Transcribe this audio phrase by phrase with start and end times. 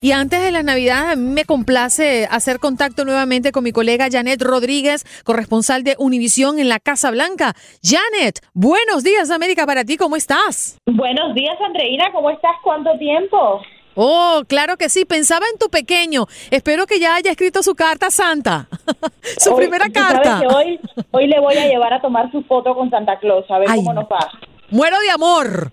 [0.00, 4.06] Y antes de las Navidades, a mí me complace hacer contacto nuevamente con mi colega
[4.08, 7.56] Janet Rodríguez, corresponsal de Univisión en la Casa Blanca.
[7.82, 10.78] Janet, buenos días, América, para ti, ¿cómo estás?
[10.86, 12.52] Buenos días, Andreina, ¿cómo estás?
[12.62, 13.60] ¿Cuánto tiempo?
[13.96, 16.26] Oh, claro que sí, pensaba en tu pequeño.
[16.52, 18.68] Espero que ya haya escrito su carta Santa.
[19.38, 20.42] su primera carta.
[20.54, 20.78] hoy,
[21.10, 23.92] hoy le voy a llevar a tomar su foto con Santa Claus, a ver cómo
[23.94, 24.30] nos va.
[24.70, 25.72] Muero de amor.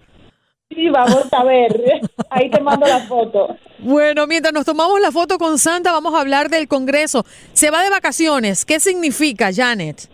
[0.70, 2.02] Sí, vamos a ver.
[2.30, 3.56] Ahí te mando la foto.
[3.80, 7.24] Bueno, mientras nos tomamos la foto con Santa, vamos a hablar del Congreso.
[7.54, 8.66] Se va de vacaciones.
[8.66, 10.10] ¿Qué significa, Janet?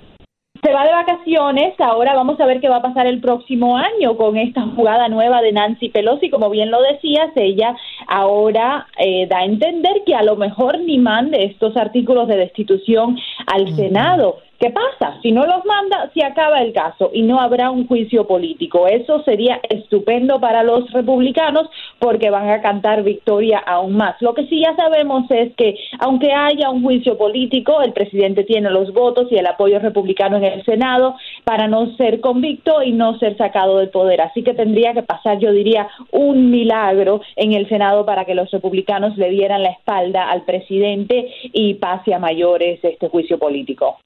[0.64, 4.16] Se va de vacaciones, ahora vamos a ver qué va a pasar el próximo año
[4.16, 6.30] con esta jugada nueva de Nancy Pelosi.
[6.30, 7.76] Como bien lo decías, ella
[8.08, 13.18] ahora eh, da a entender que a lo mejor ni mande estos artículos de destitución
[13.48, 15.18] al Senado ¿Qué pasa?
[15.24, 18.86] Si no los manda, se acaba el caso y no habrá un juicio político.
[18.86, 24.22] Eso sería estupendo para los republicanos porque van a cantar victoria aún más.
[24.22, 28.70] Lo que sí ya sabemos es que aunque haya un juicio político, el presidente tiene
[28.70, 33.18] los votos y el apoyo republicano en el Senado para no ser convicto y no
[33.18, 34.22] ser sacado del poder.
[34.22, 38.52] Así que tendría que pasar, yo diría, un milagro en el Senado para que los
[38.52, 43.98] republicanos le dieran la espalda al presidente y pase a mayores este juicio político.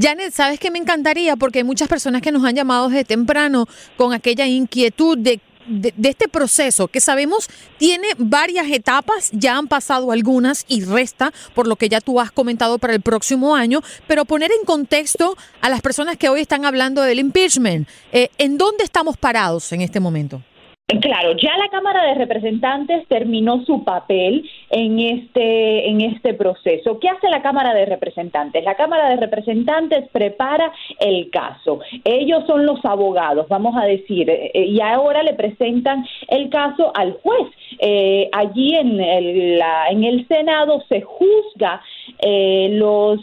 [0.00, 1.36] Janet, ¿sabes qué me encantaría?
[1.36, 5.94] Porque hay muchas personas que nos han llamado desde temprano con aquella inquietud de de,
[6.02, 11.76] este proceso que sabemos tiene varias etapas, ya han pasado algunas y resta por lo
[11.76, 15.80] que ya tú has comentado para el próximo año, pero poner en contexto a las
[15.80, 20.42] personas que hoy están hablando del impeachment, eh, ¿en dónde estamos parados en este momento?
[20.98, 26.98] Claro, ya la Cámara de Representantes terminó su papel en este en este proceso.
[26.98, 28.64] ¿Qué hace la Cámara de Representantes?
[28.64, 31.78] La Cámara de Representantes prepara el caso.
[32.02, 37.12] Ellos son los abogados, vamos a decir, eh, y ahora le presentan el caso al
[37.22, 37.46] juez.
[37.78, 41.80] Eh, allí en el, en el Senado se juzga
[42.18, 43.20] eh, los,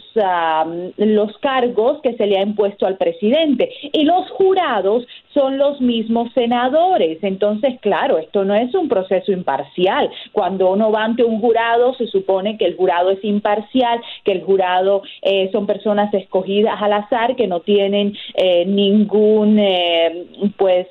[0.96, 6.32] los cargos que se le ha impuesto al presidente y los jurados son los mismos
[6.32, 7.18] senadores.
[7.22, 10.10] Entonces, claro, esto no es un proceso imparcial.
[10.32, 14.42] Cuando uno va ante un jurado, se supone que el jurado es imparcial, que el
[14.42, 20.26] jurado eh, son personas escogidas al azar, que no tienen eh, ningún, eh,
[20.56, 20.86] pues,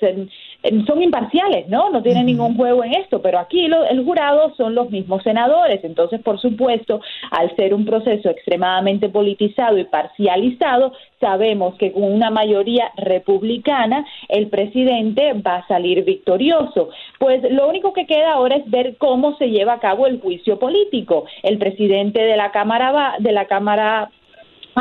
[0.86, 1.90] son imparciales, ¿no?
[1.90, 5.84] No tienen ningún juego en esto, pero aquí el jurado son los mismos senadores.
[5.84, 7.02] Entonces, por supuesto,
[7.32, 14.48] al ser un proceso extremadamente politizado y parcializado, sabemos que con una mayoría republicana el
[14.48, 16.90] presidente va a salir victorioso.
[17.20, 20.60] Pues lo único que queda ahora es ver cómo se lleva a cabo el juicio
[20.60, 21.26] político.
[21.44, 24.10] El presidente de la Cámara de la Cámara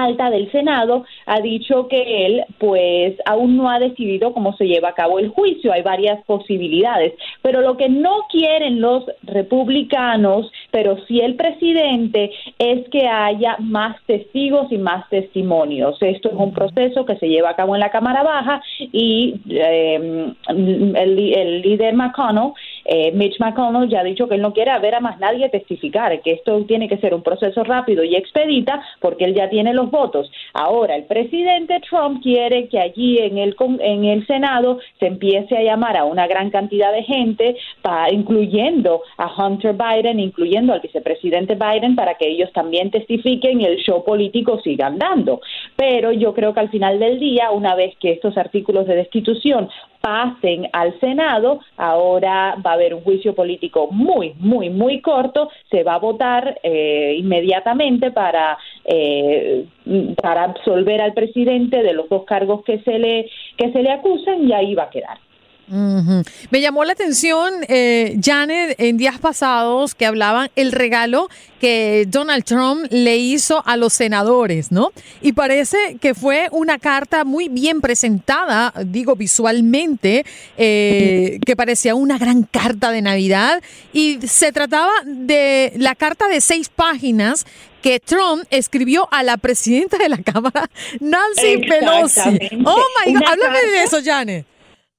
[0.05, 4.91] alta del Senado ha dicho que él pues aún no ha decidido cómo se lleva
[4.91, 10.99] a cabo el juicio, hay varias posibilidades, pero lo que no quieren los republicanos, pero
[11.07, 15.97] sí el presidente, es que haya más testigos y más testimonios.
[16.01, 20.33] Esto es un proceso que se lleva a cabo en la Cámara Baja y eh,
[20.49, 22.53] el, el líder McConnell
[22.89, 26.21] eh, Mitch McConnell ya ha dicho que él no quiere ver a más nadie testificar,
[26.23, 29.91] que esto tiene que ser un proceso rápido y expedita porque él ya tiene los
[29.91, 30.31] votos.
[30.53, 35.63] Ahora, el presidente Trump quiere que allí en el, en el Senado se empiece a
[35.63, 37.57] llamar a una gran cantidad de gente,
[38.11, 43.79] incluyendo a Hunter Biden, incluyendo al vicepresidente Biden, para que ellos también testifiquen y el
[43.79, 45.41] show político siga andando.
[45.77, 49.69] Pero yo creo que al final del día, una vez que estos artículos de destitución
[50.07, 55.83] pasen al Senado, ahora va a haber un juicio político muy, muy, muy corto, se
[55.83, 59.67] va a votar eh, inmediatamente para, eh,
[60.23, 64.49] para absolver al presidente de los dos cargos que se le, que se le acusan
[64.49, 65.19] y ahí va a quedar.
[65.69, 71.29] Me llamó la atención, eh, Janet, en días pasados que hablaban el regalo
[71.61, 74.93] que Donald Trump le hizo a los senadores, ¿no?
[75.23, 80.25] Y parece que fue una carta muy bien presentada, digo visualmente,
[80.57, 83.61] eh, que parecía una gran carta de Navidad.
[83.93, 87.47] Y se trataba de la carta de seis páginas
[87.83, 90.69] que Trump escribió a la presidenta de la Cámara,
[91.01, 92.51] Nancy Pelosi.
[92.65, 94.47] Oh my God, háblame de eso, Janet.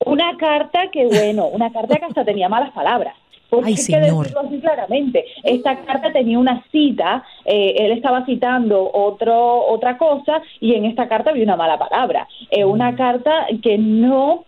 [0.06, 3.16] Una carta que, bueno, una carta que hasta tenía malas palabras.
[3.50, 5.26] Porque Ay, hay así claramente.
[5.44, 11.08] Esta carta tenía una cita, eh, él estaba citando otro, otra cosa y en esta
[11.08, 12.28] carta había una mala palabra.
[12.52, 12.96] Eh, una mm.
[12.98, 14.44] carta que no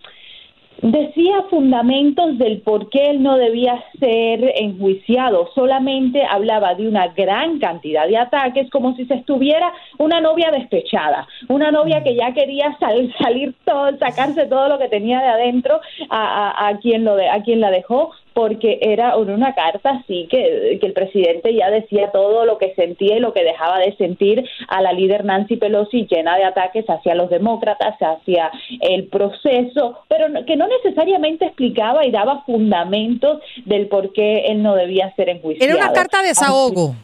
[0.81, 7.60] decía fundamentos del por qué él no debía ser enjuiciado, solamente hablaba de una gran
[7.60, 12.78] cantidad de ataques como si se estuviera una novia despechada, una novia que ya quería
[12.80, 15.80] salir todo, sacarse todo lo que tenía de adentro
[16.10, 20.78] a, a, quien lo de, a quien la dejó porque era una carta así que,
[20.80, 24.48] que el presidente ya decía todo lo que sentía y lo que dejaba de sentir
[24.68, 30.28] a la líder Nancy Pelosi llena de ataques hacia los demócratas, hacia el proceso, pero
[30.46, 35.74] que no necesariamente explicaba y daba fundamentos del por qué él no debía ser enjuiciado.
[35.74, 36.96] Era una carta de desahogo.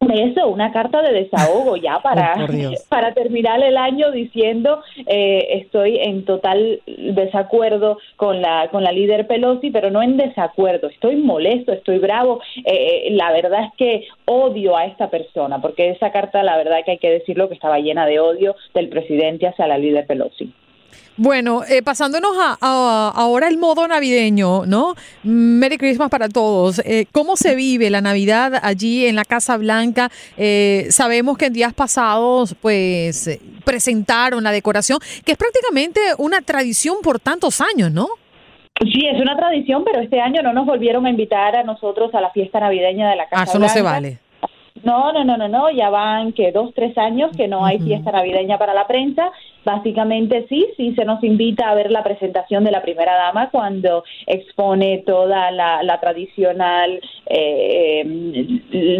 [0.00, 2.46] Eso, una carta de desahogo ya para,
[2.88, 9.26] para terminar el año diciendo eh, estoy en total desacuerdo con la, con la líder
[9.26, 12.40] Pelosi, pero no en desacuerdo, estoy molesto, estoy bravo.
[12.64, 16.92] Eh, la verdad es que odio a esta persona, porque esa carta, la verdad que
[16.92, 20.52] hay que decirlo, que estaba llena de odio del presidente hacia la líder Pelosi.
[21.18, 24.94] Bueno, eh, pasándonos a, ahora el modo navideño, ¿no?
[25.24, 26.78] Merry Christmas para todos.
[26.84, 30.10] Eh, ¿Cómo se vive la Navidad allí en la Casa Blanca?
[30.36, 36.98] Eh, sabemos que en días pasados, pues, presentaron la decoración, que es prácticamente una tradición
[37.02, 38.06] por tantos años, ¿no?
[38.80, 42.20] Sí, es una tradición, pero este año no nos volvieron a invitar a nosotros a
[42.20, 44.20] la fiesta navideña de la Casa ah, eso no se vale.
[44.84, 48.12] No, no, no, no, no, ya van que dos, tres años que no hay fiesta
[48.12, 49.32] navideña para la prensa
[49.68, 54.02] Básicamente sí, sí se nos invita a ver la presentación de la primera dama cuando
[54.26, 58.02] expone toda la, tradicional eh,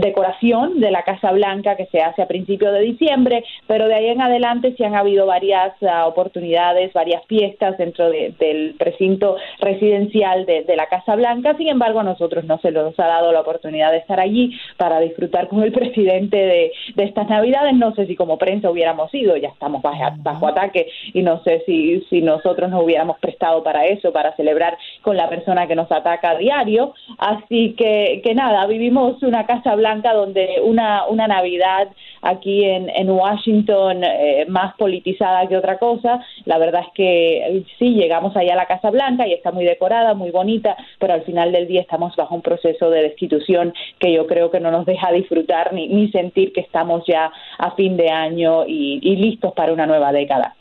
[0.03, 4.09] decoración de la Casa Blanca que se hace a principios de diciembre, pero de ahí
[4.09, 10.77] en adelante sí han habido varias ah, oportunidades, varias fiestas dentro del precinto residencial de,
[10.77, 11.57] la Casa Blanca.
[11.57, 15.01] Sin embargo, a nosotros no se nos ha dado la oportunidad de estar allí para
[15.01, 17.75] disfrutar con el presidente de, estas Navidades.
[17.75, 21.63] No sé si como prensa hubiéramos ido, ya estamos bajo, bajo ataque y no sé
[21.67, 25.91] si, si nosotros nos hubiéramos prestado para eso, para celebrar con la persona que nos
[25.91, 26.95] ataca a diario.
[27.19, 31.89] Así que, que nada, vivimos una Casa Blanca donde una, una Navidad
[32.23, 36.25] aquí en, en Washington eh, más politizada que otra cosa.
[36.45, 40.15] La verdad es que sí, llegamos allá a la Casa Blanca y está muy decorada,
[40.15, 44.27] muy bonita, pero al final del día estamos bajo un proceso de destitución que yo
[44.27, 48.11] creo que no nos deja disfrutar ni, ni sentir que estamos ya a fin de
[48.11, 50.58] año y listos para una nueva década.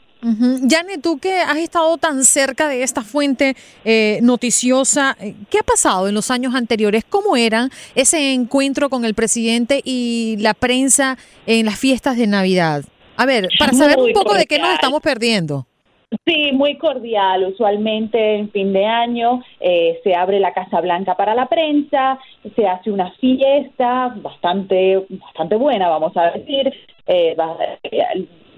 [0.67, 5.63] Yane, tú que has estado tan cerca de esta fuente eh, noticiosa, eh, ¿qué ha
[5.63, 7.05] pasado en los años anteriores?
[7.05, 12.83] ¿Cómo eran ese encuentro con el presidente y la prensa en las fiestas de Navidad?
[13.15, 15.65] A ver, para saber un poco de qué nos estamos perdiendo.
[16.25, 17.45] Sí, muy cordial.
[17.47, 22.17] Usualmente en fin de año eh, se abre la Casa Blanca para la prensa,
[22.55, 26.73] se hace una fiesta bastante, bastante buena, vamos a decir.
[27.07, 27.35] Eh,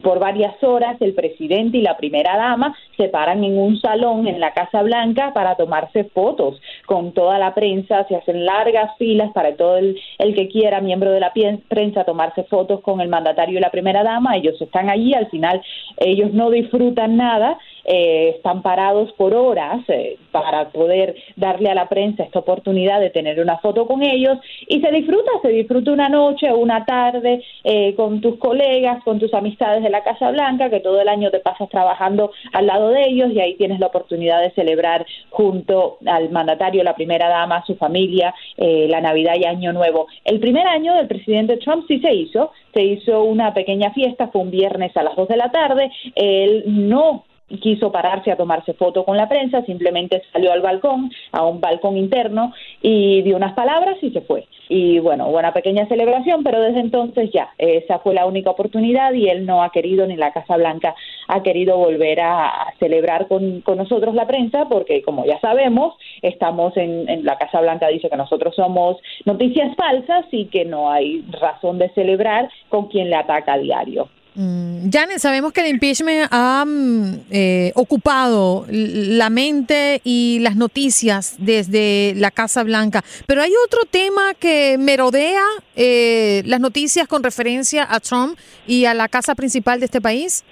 [0.04, 4.40] por varias horas el presidente y la primera dama se paran en un salón en
[4.40, 6.60] la Casa Blanca para tomarse fotos.
[6.86, 11.12] Con toda la prensa, se hacen largas filas para todo el, el que quiera, miembro
[11.12, 11.34] de la
[11.68, 15.62] prensa, tomarse fotos con el mandatario y la primera dama, ellos están allí, al final
[15.98, 21.90] ellos no disfrutan nada, eh, están parados por horas eh, para poder darle a la
[21.90, 24.38] prensa esta oportunidad de tener una foto con ellos.
[24.68, 29.19] Y se disfruta, se disfruta una noche o una tarde eh, con tus colegas, con
[29.19, 32.89] tus amistades de la Casa Blanca, que todo el año te pasas trabajando al lado
[32.89, 37.63] de ellos y ahí tienes la oportunidad de celebrar junto al mandatario, la primera dama,
[37.65, 40.07] su familia, la Navidad y Año Nuevo.
[40.25, 44.41] El primer año del presidente Trump sí se hizo, se hizo una pequeña fiesta, fue
[44.41, 47.25] un viernes a las dos de la tarde, él no
[47.62, 51.98] quiso pararse a tomarse foto con la prensa, simplemente salió al balcón, a un balcón
[51.98, 54.48] interno, y dio unas palabras y se fue.
[54.68, 59.13] Y bueno, hubo una pequeña celebración, pero desde entonces ya, esa fue la única oportunidad
[59.13, 60.94] y él no ha querido, ni la Casa Blanca
[61.27, 67.10] ha querido volver a, celebrar con, nosotros la prensa, porque como ya sabemos, estamos en,
[67.10, 71.79] en la Casa Blanca dice que nosotros somos noticias falsas y que no hay razón
[71.79, 74.10] de celebrar con quien le ataca a diario.
[74.36, 81.36] Mm, Janet, sabemos que el impeachment ha mm, eh, ocupado la mente y las noticias
[81.39, 85.43] desde la Casa Blanca, pero hay otro tema que merodea
[85.75, 90.45] eh, las noticias con referencia a Trump y a la casa principal de este país.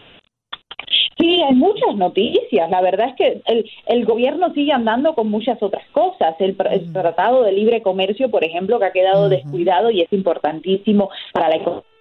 [1.19, 2.69] Sí, hay muchas noticias.
[2.69, 6.35] La verdad es que el, el gobierno sigue andando con muchas otras cosas.
[6.39, 6.55] El,
[6.93, 11.55] Tratado de Libre Comercio, por ejemplo, que ha quedado descuidado y es importantísimo para la
[11.55, 11.96] economía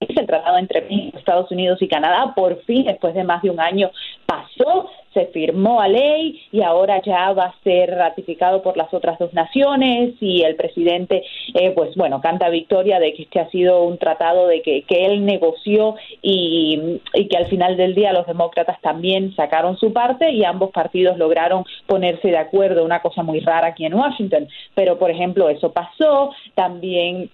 [0.00, 0.86] el tratado entre
[1.16, 3.90] Estados Unidos y Canadá, por fin, después de más de un año,
[4.26, 9.18] pasó, se firmó a ley y ahora ya va a ser ratificado por las otras
[9.18, 10.14] dos naciones.
[10.20, 11.24] Y el presidente,
[11.54, 15.06] eh, pues bueno, canta victoria de que este ha sido un tratado de que, que
[15.06, 20.30] él negoció y, y que al final del día los demócratas también sacaron su parte
[20.30, 24.46] y ambos partidos lograron ponerse de acuerdo, una cosa muy rara aquí en Washington.
[24.76, 27.30] Pero, por ejemplo, eso pasó, también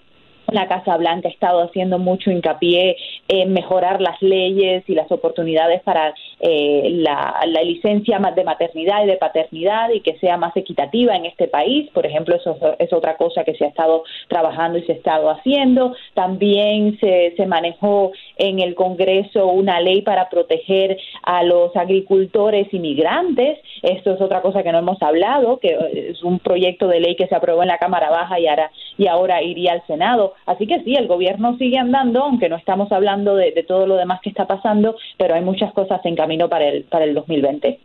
[0.48, 2.96] la Casa Blanca ha estado haciendo mucho hincapié
[3.28, 9.06] en mejorar las leyes y las oportunidades para eh, la, la, licencia de maternidad y
[9.06, 11.90] de paternidad y que sea más equitativa en este país.
[11.92, 15.30] Por ejemplo, eso es otra cosa que se ha estado trabajando y se ha estado
[15.30, 15.94] haciendo.
[16.14, 23.58] También se, se manejó en el Congreso una ley para proteger a los agricultores inmigrantes.
[23.82, 25.76] Esto es otra cosa que no hemos hablado, que
[26.10, 29.06] es un proyecto de ley que se aprobó en la Cámara Baja y ahora, y
[29.06, 30.34] ahora iría al Senado.
[30.46, 34.20] Así que sí, el gobierno sigue andando, aunque no estamos hablando de, todo lo demás
[34.20, 37.78] que está pasando, pero hay muchas cosas en camino para el, para el 2020.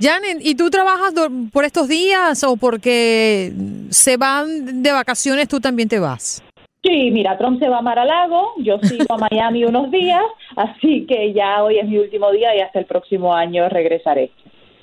[0.00, 1.12] Janet, ¿y tú trabajas
[1.52, 3.52] por estos días o porque
[3.90, 6.42] se van de vacaciones tú también te vas?
[6.82, 10.22] Sí, mira, Trump se va a Mar-a-Lago, yo sigo a Miami unos días,
[10.56, 14.30] así que ya hoy es mi último día y hasta el próximo año regresaré.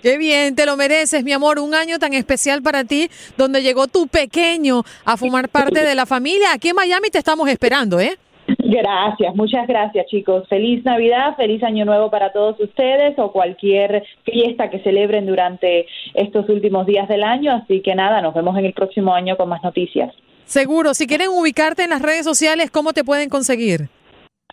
[0.01, 3.87] Qué bien, te lo mereces, mi amor, un año tan especial para ti, donde llegó
[3.87, 6.53] tu pequeño a formar parte de la familia.
[6.53, 8.17] Aquí en Miami te estamos esperando, ¿eh?
[8.59, 10.47] Gracias, muchas gracias chicos.
[10.47, 16.47] Feliz Navidad, feliz Año Nuevo para todos ustedes o cualquier fiesta que celebren durante estos
[16.49, 17.53] últimos días del año.
[17.63, 20.13] Así que nada, nos vemos en el próximo año con más noticias.
[20.45, 23.89] Seguro, si quieren ubicarte en las redes sociales, ¿cómo te pueden conseguir?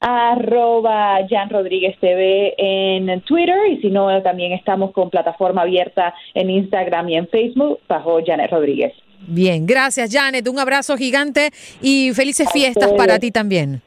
[0.00, 6.50] arroba Jan Rodríguez TV en Twitter y si no también estamos con plataforma abierta en
[6.50, 8.92] Instagram y en Facebook bajo Janet Rodríguez.
[9.26, 11.50] Bien, gracias Janet, un abrazo gigante
[11.80, 13.82] y felices fiestas para ti también.